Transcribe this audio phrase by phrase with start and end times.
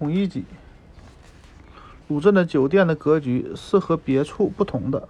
[0.00, 0.46] 孔乙己。
[2.08, 5.06] 鲁镇的酒店的格局是和别处不同的，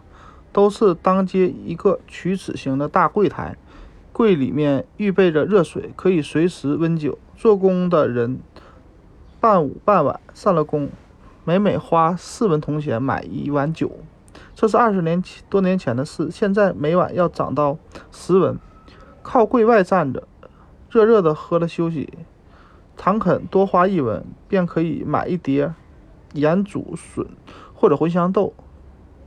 [0.50, 3.56] 都是当街一个曲尺形的大柜台，
[4.12, 7.16] 柜里面预备着热水，可以随时温酒。
[7.36, 8.40] 做工的人
[9.38, 10.90] 半午半晚上了工，
[11.44, 13.92] 每每花四文铜钱买一碗酒。
[14.56, 17.78] 这是二十年多年前的事，现在每晚要涨到
[18.10, 18.58] 十文。
[19.22, 20.26] 靠柜外站着，
[20.90, 22.12] 热热的喝了休息。
[22.96, 25.72] 倘肯多花一文，便可以买一碟
[26.34, 27.26] 盐煮笋
[27.74, 28.52] 或者茴香豆，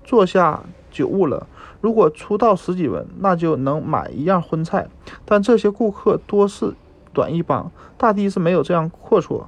[0.04, 1.48] 坐下酒物了。
[1.82, 4.88] 如果出到十几文，那就能买一样荤菜。
[5.26, 6.74] 但这些顾客多是
[7.12, 9.44] 短衣帮，大抵是没有这样阔绰，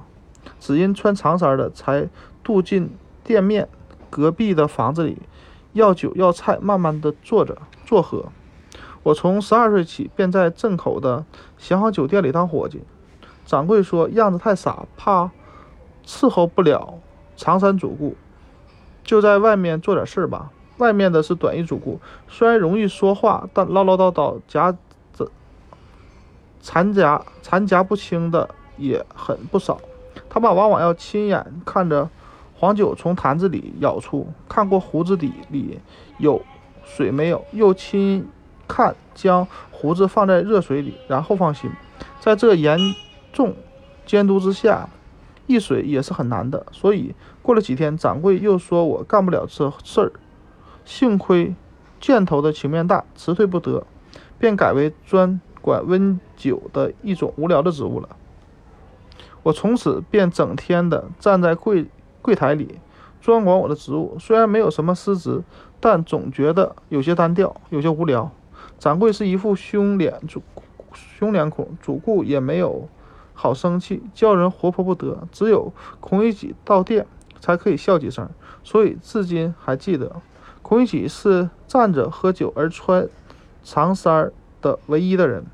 [0.60, 2.08] 只因穿长衫的才
[2.42, 2.90] 渡进
[3.24, 3.68] 店面
[4.10, 5.18] 隔壁的房子里。
[5.72, 8.26] 要酒要菜，慢慢的坐着坐喝。
[9.02, 11.24] 我从十二岁起便在镇口的
[11.58, 12.82] 祥和酒店里当伙计。
[13.46, 15.30] 掌柜说样子太傻，怕
[16.04, 16.98] 伺候不了
[17.36, 18.14] 长衫主顾，
[19.02, 20.50] 就在外面做点事吧。
[20.76, 24.70] 外面的是短衣主顾，虽然容易说话，但唠唠叨叨、夹
[25.14, 25.30] 着
[26.60, 29.80] 缠夹缠夹不清的也很不少。
[30.28, 32.10] 他爸往往要亲眼看着。
[32.58, 35.78] 黄酒从坛子里舀出，看过壶子底里
[36.16, 36.40] 有
[36.86, 38.26] 水没有，又亲
[38.66, 41.70] 看将壶子放在热水里，然后放心。
[42.18, 42.78] 在这严
[43.36, 43.54] 重
[44.06, 44.88] 监督之下，
[45.46, 46.64] 易水也是很难的。
[46.72, 50.12] 所以过了几天，掌柜又说我干不了这事儿。
[50.86, 51.54] 幸亏
[52.00, 53.86] 箭头的情面大，辞退不得，
[54.38, 58.08] 便改为专管温酒的一种无聊的职务了。
[59.42, 61.86] 我从此便整天的站在柜。
[62.22, 62.80] 柜台里
[63.20, 65.44] 专管我的职务，虽然没有什么失职，
[65.78, 68.32] 但总觉得有些单调，有些无聊。
[68.80, 70.42] 掌柜是一副凶脸主
[70.92, 72.88] 凶脸孔，主顾也没有
[73.36, 75.28] 好生气，叫人活泼不得。
[75.30, 77.06] 只有孔乙己到店
[77.38, 78.28] 才可以笑几声，
[78.64, 80.10] 所以至今还记得。
[80.62, 83.08] 孔乙己是站着喝酒而穿
[83.62, 85.46] 长衫的唯一的人。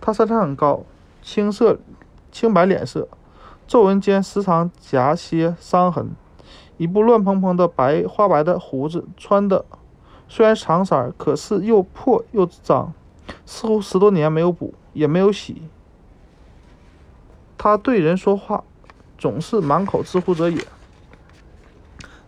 [0.00, 0.84] 他身材很高，
[1.20, 1.78] 青色
[2.30, 3.08] 青白脸色。
[3.66, 6.12] 皱纹间时常夹些伤痕，
[6.78, 9.66] 一部乱蓬蓬的白花白的胡子，穿的
[10.26, 12.94] 虽然长衫，可是又破又脏，
[13.44, 15.60] 似乎十多年没有补，也没有洗。
[17.58, 18.64] 他对人说话
[19.18, 20.64] 总是满口之乎者也，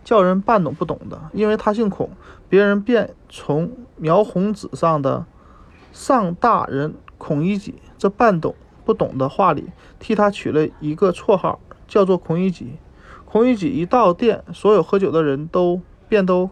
[0.03, 1.19] 叫人半懂不懂的。
[1.33, 2.11] 因为他姓孔，
[2.47, 5.25] 别人便从描红纸上的
[5.91, 8.53] “上大人孔乙己”这半懂。
[8.83, 9.69] 不懂的话里，
[9.99, 12.77] 替他取了一个绰号，叫做孔乙己。
[13.25, 16.49] 孔乙己一到店，所有喝酒的人都便都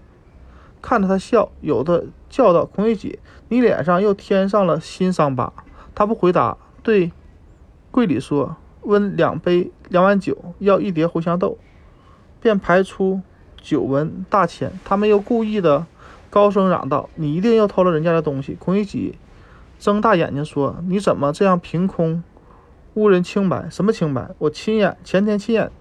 [0.80, 3.20] 看着他笑，有的叫道：“孔乙己，
[3.50, 5.52] 你脸上又添上了新伤疤。”
[5.96, 7.12] 他不回答，对
[7.90, 11.58] 柜里说：“温两杯两碗酒，要一碟茴香豆。”
[12.42, 13.22] 便排出
[13.62, 14.72] 酒文大钱。
[14.86, 15.86] 他们又故意的
[16.30, 19.18] 高声嚷道：“你一定又偷了人家的东西！”孔乙己。
[19.78, 22.24] 睁大眼睛说：“你怎么这样凭空
[22.96, 23.70] 污人清白？
[23.70, 24.30] 什么清白？
[24.38, 25.72] 我亲眼前天亲眼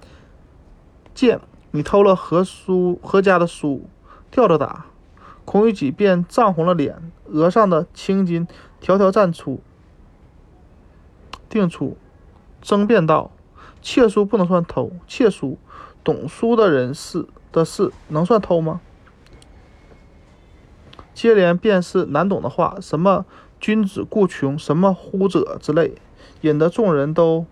[1.14, 1.40] 见
[1.72, 3.88] 你偷了何书何家的书，
[4.30, 4.86] 吊着打。”
[5.44, 8.46] 孔乙己便涨红了脸，额上的青筋
[8.80, 9.60] 条条绽出，
[11.48, 11.96] 定出，
[12.60, 13.30] 争辩道
[13.82, 15.58] ：“窃书不能算偷，窃书
[16.02, 18.80] 懂书的人是的事，能算偷吗？”
[21.14, 23.26] 接连便是难懂的话，什么？
[23.60, 25.96] 君子固穷，什么乎者之类，
[26.42, 27.44] 引得众人都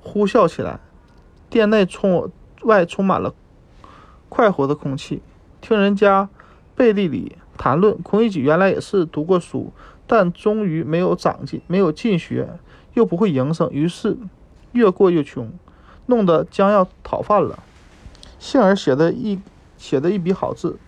[0.00, 0.78] 呼笑起来。
[1.50, 2.30] 店内充
[2.62, 3.34] 外充满了
[4.28, 5.20] 快活的空气。
[5.60, 6.28] 听人家
[6.76, 9.72] 背地里谈论，孔乙己原来也是读过书，
[10.06, 12.58] 但终于没有长进，没有进学，
[12.94, 14.16] 又不会营生，于是
[14.72, 15.52] 越过越穷，
[16.06, 17.58] 弄得将要讨饭了。
[18.38, 19.40] 幸而写的一
[19.76, 20.78] 写的一笔好字，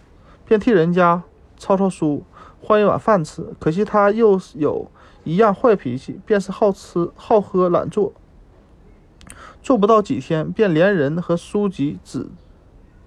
[0.47, 1.23] 便替人家
[1.57, 2.25] 抄抄书。
[2.61, 4.91] 换一碗饭吃，可惜他又有
[5.23, 8.13] 一样坏脾气，便是好吃好喝懒做。
[9.63, 12.27] 做不到几天，便连人和书籍、纸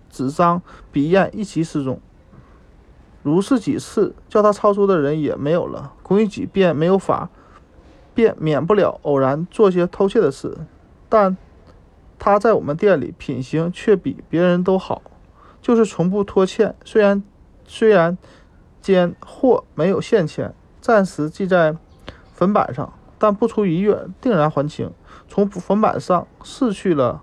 [0.10, 0.62] 纸张、
[0.92, 2.00] 笔砚一起失踪。
[3.24, 5.94] 如是几次，叫他抄书的人也没有了。
[6.04, 7.30] 孔乙己便没有法，
[8.14, 10.58] 便免不了偶然做些偷窃的事。
[11.08, 11.36] 但
[12.18, 15.02] 他在我们店里品行却比别人都好，
[15.62, 16.76] 就是从不拖欠。
[16.84, 17.24] 虽然
[17.66, 18.18] 虽然。
[18.82, 21.78] 间或没有现钱，暂时记在
[22.34, 24.92] 粉板上，但不出一月，定然还清。
[25.30, 27.22] 从粉板上逝去了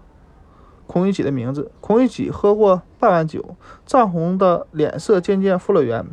[0.89, 1.71] 孔乙己的名字。
[1.81, 3.55] 孔乙己喝过半碗酒，
[3.87, 6.05] 涨红的脸色渐渐复了原。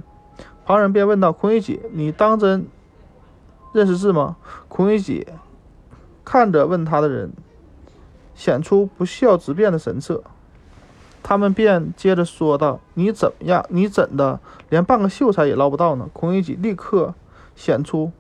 [0.66, 2.68] 旁人便问道：“孔乙己，你当真
[3.74, 4.36] 认识字吗？”
[4.70, 5.26] 孔乙己
[6.24, 7.32] 看着问他的人，
[8.36, 10.24] 显出不孝直辩的神色。
[11.24, 13.66] 他们便接着说道：“你怎么样？
[13.70, 14.40] 你怎的
[14.70, 17.14] 连半个秀才也捞不到呢？”孔乙己立刻
[17.56, 18.12] 显出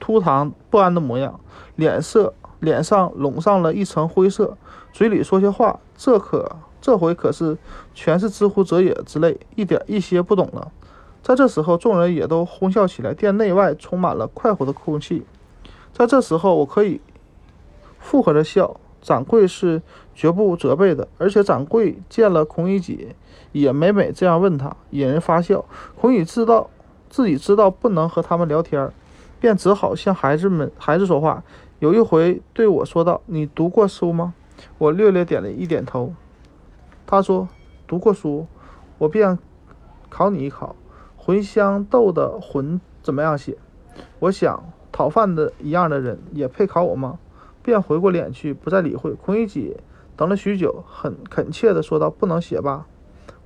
[0.00, 1.38] 突堂不安的模样，
[1.76, 4.56] 脸色脸上笼上了一层灰色，
[4.98, 5.78] 嘴里说些话。
[5.96, 7.56] 这可这回可是
[7.94, 10.72] 全是“知乎者也”之类，一点一些不懂了。
[11.22, 15.22] 在这时候，众人也都哄笑起来，店内外充满了快活的空气。
[15.92, 17.00] 在这时候，我可以
[18.00, 18.80] 附和着笑。
[19.00, 19.80] 掌柜是
[20.16, 23.14] 绝不责备的，而且掌柜见了孔乙己，
[23.52, 25.64] 也每每这样问他，引人发笑。
[25.96, 26.68] 孔乙知道
[27.08, 28.90] 自己知道不能和他们聊天，
[29.38, 31.44] 便只好向孩子们孩子说话。
[31.78, 34.34] 有一回对我说道：“你读过书吗？”
[34.78, 36.14] 我略略点了一点头。
[37.06, 37.48] 他说
[37.86, 38.46] ：“读过书。”
[38.98, 39.38] 我便
[40.08, 40.74] 考你一考：
[41.16, 43.56] 茴香豆的“茴”怎么样写？
[44.18, 47.18] 我想讨饭的一样的人也配考我吗？
[47.62, 49.12] 便回过脸去，不再理会。
[49.12, 49.76] 孔乙己
[50.16, 52.86] 等了许久，很恳切地说道：“不能写吧？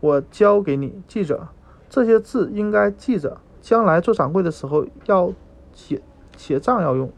[0.01, 1.49] 我教给你，记着
[1.91, 5.33] 这些字，应该记着，将来做掌柜的时候要
[5.73, 6.01] 写
[6.37, 7.13] 写账要用。”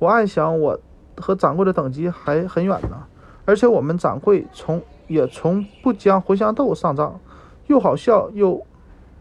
[0.00, 0.80] 我暗想，我
[1.18, 3.06] 和掌柜的等级还很远呢，
[3.50, 7.18] 而且我们掌柜从也从不将茴香豆上账。
[7.66, 8.64] 又好笑又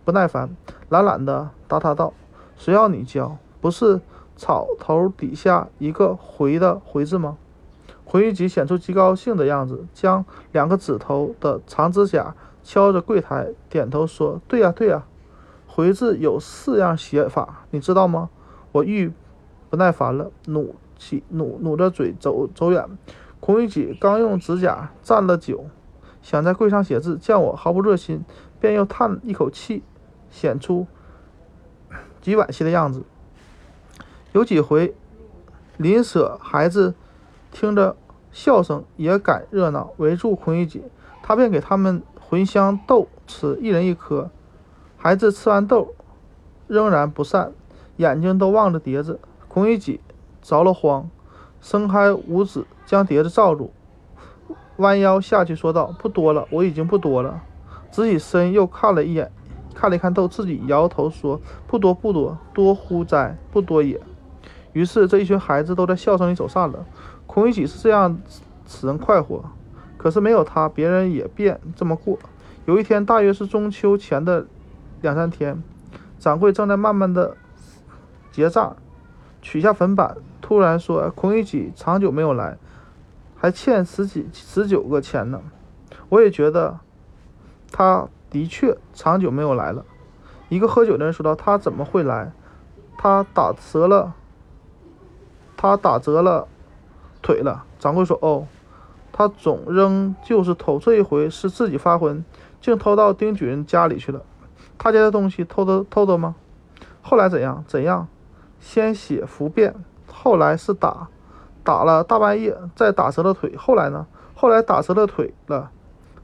[0.05, 0.55] 不耐烦，
[0.89, 2.13] 懒懒地答他道
[2.55, 3.37] ：“谁要你教？
[3.59, 3.99] 不是？”
[4.37, 7.37] 草头底下一个“回”的“回”字吗？
[8.05, 15.03] 回玉吉显出极高兴的样子，将两个指头的长指甲敲着柜台，点头说：“对呀，对呀，
[15.67, 18.29] 回字有四样写法，你知道吗？”
[18.71, 19.11] 我愈
[19.69, 22.85] 不耐烦了，努起努努着嘴走走远。
[23.39, 25.65] 孔乙己刚用指甲蘸了酒，
[26.21, 28.24] 想在柜上写字，见我毫不热心，
[28.59, 29.83] 便又叹一口气，
[30.30, 30.86] 显出
[32.21, 33.03] 极惋惜的样子。
[34.33, 34.94] 有几回，
[35.77, 36.94] 邻舍孩子
[37.51, 37.95] 听着
[38.31, 40.83] 笑声也赶热闹，围住孔乙己，
[41.24, 44.30] 他便给他们茴香豆吃，一人一颗。
[44.97, 45.95] 孩子吃完豆，
[46.68, 47.53] 仍然不散，
[47.95, 49.19] 眼睛都望着碟子。
[49.47, 50.01] 孔乙己
[50.42, 51.09] 着了慌，
[51.61, 53.71] 伸开五指将碟子罩住，
[54.77, 57.41] 弯腰下去说道：“不多了，我已经不多了。”
[57.91, 59.31] 直起身又看了一眼，
[59.73, 63.38] 看了一看豆，自己摇头说：“不多不多，多乎哉？
[63.51, 64.00] 不多也。”
[64.73, 66.85] 于是这一群孩子都在笑声里走散了。
[67.25, 68.19] 孔乙己是这样
[68.67, 69.44] 使人快活，
[69.97, 72.17] 可是没有他，别人也便这么过。
[72.65, 74.45] 有一天，大约是中秋前的
[75.01, 75.61] 两三天，
[76.19, 77.35] 掌柜正在慢慢的
[78.31, 78.75] 结账，
[79.41, 80.17] 取下粉板，
[80.49, 82.57] 突然说：“孔乙己长久没有来，
[83.35, 85.39] 还欠十几十九个钱呢。”
[86.09, 86.79] 我也觉得
[87.71, 89.85] 他的确长久没有来了。
[90.47, 92.31] 一个喝酒的人说道：“他怎么会来？
[92.97, 94.15] 他打折了。”
[95.55, 96.47] 他打折了
[97.21, 97.63] 腿了。
[97.77, 98.47] 掌柜说：“哦，
[99.11, 100.79] 他总仍就是偷。
[100.79, 102.25] 这一回是自己发昏，
[102.59, 104.23] 竟偷到丁举人家里去了。
[104.79, 106.33] 他家的东西偷的偷的吗？
[107.03, 107.63] 后来怎样？
[107.67, 108.07] 怎样？
[108.59, 109.75] 先写伏辩，
[110.21, 111.07] 后来是打，
[111.63, 113.56] 打了大半夜，再打折了腿。
[113.56, 114.06] 后来呢？
[114.36, 115.71] 后来打折了腿了，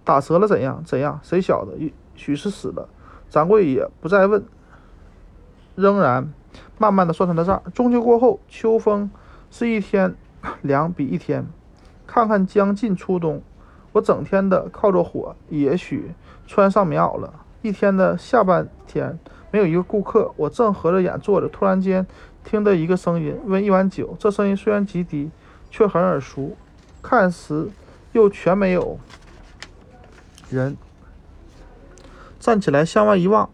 [0.04, 0.84] 打折了怎样？
[0.84, 1.18] 怎样？
[1.24, 1.78] 谁晓得？
[1.78, 2.90] 也许是死了。
[3.30, 4.44] 掌柜也不再问，
[5.76, 6.34] 仍然
[6.78, 7.64] 慢慢的算他的账。
[7.74, 9.10] 中秋过后，秋风。”
[9.50, 10.14] 是一天
[10.64, 11.48] 凉比一天，
[12.06, 13.42] 看看将近初冬，
[13.94, 16.14] 我整天的靠着火，也许
[16.46, 17.34] 穿上棉袄了。
[17.62, 19.18] 一天的下半天
[19.52, 22.06] 没有一个顾客，我正合着眼坐着，突然间
[22.46, 24.16] 听得一个声音问一碗酒。
[24.18, 25.30] 这声音虽然极低，
[25.70, 26.56] 却很耳熟。
[27.02, 27.68] 看时
[28.14, 28.98] 又全没有
[30.50, 30.78] 人。
[32.40, 33.50] 站起来向外一望，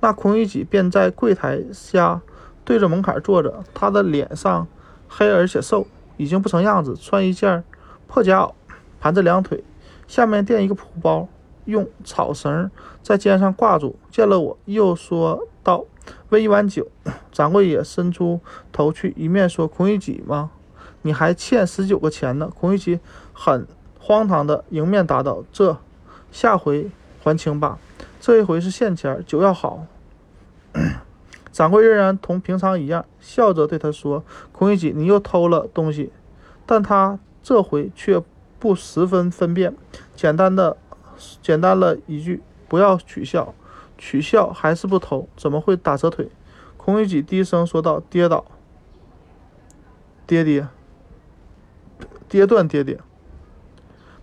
[0.00, 2.22] 那孔乙己便在柜台下
[2.64, 4.66] 对着门槛坐着，他的脸上。
[5.08, 7.62] 黑而且瘦，已经不成样子，穿一件
[8.08, 8.52] 破夹袄，
[9.00, 9.62] 盘着两腿，
[10.08, 11.28] 下面垫一个蒲包，
[11.66, 12.70] 用草绳
[13.02, 13.94] 在肩上挂住。
[14.10, 15.84] 见了我，又说道
[16.30, 16.88] ：“喂一碗酒。
[17.30, 18.40] ”掌柜也伸出
[18.72, 20.50] 头去，一面说：“孔乙己吗？
[21.02, 22.98] 你还欠十九个钱呢。”孔乙己
[23.32, 23.66] 很
[24.00, 25.76] 荒唐的迎面答道：“这
[26.32, 26.90] 下回
[27.22, 27.78] 还清吧，
[28.20, 29.84] 这一回是现钱，酒要好。
[31.52, 36.12] ”掌柜仍然同平常一样，笑着对他说：“孔乙己，你又偷了东西。”
[36.66, 38.20] 但他这回却
[38.58, 39.74] 不十分分辨，
[40.14, 40.76] 简单的、
[41.42, 43.54] 简单了一句：“不要取笑，
[43.96, 46.28] 取笑还是不偷，怎么会打折腿？”
[46.76, 48.44] 孔乙己低声说道：“跌倒，
[50.26, 50.68] 爹爹，
[52.28, 52.98] 跌断爹爹。”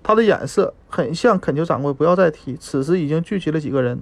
[0.04, 2.56] 他的眼色很像恳求掌柜不要再提。
[2.56, 4.02] 此时已经聚集了几个人，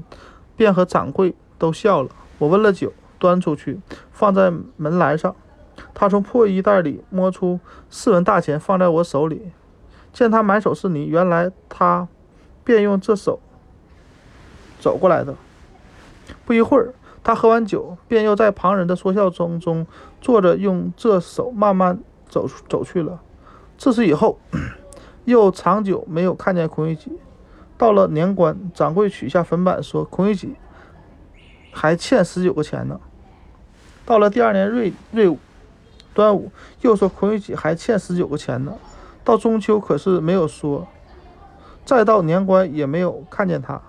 [0.56, 2.10] 便和掌柜都笑了。
[2.38, 2.94] 我问了酒。
[3.22, 3.80] 端出去，
[4.12, 5.36] 放在门栏上。
[5.94, 9.52] 他从破衣袋里摸出四文大钱，放在我手里。
[10.12, 12.08] 见他满手是泥，原来他
[12.64, 13.40] 便用这手
[14.80, 15.36] 走过来的。
[16.46, 19.86] 不一会儿，他喝完酒，便又在旁人的说笑声中
[20.22, 22.00] 坐着，用这手慢慢
[22.30, 23.22] 走走去了。
[23.78, 24.40] 自此以后，
[25.26, 27.12] 又长久没有看见孔乙己。
[27.78, 30.56] 到了年关，掌柜取下粉板说：“孔乙己
[31.72, 33.00] 还欠十九个钱呢。”
[34.06, 35.36] 到了第二年瑞瑞、
[36.14, 36.52] 端午，
[36.82, 38.74] 又说孔乙己还欠十九个钱呢。
[39.24, 40.88] 到中秋可是没有说，
[41.92, 43.82] 再到年关也没有看见他。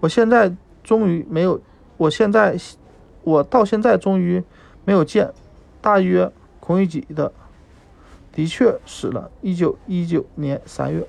[0.00, 1.60] 我现在终于没有，
[1.96, 2.58] 我现在
[3.22, 4.42] 我到现在终于
[4.84, 5.32] 没有见。
[5.80, 7.32] 大约孔乙己的
[8.32, 11.06] 的确死了，一九一九年三月。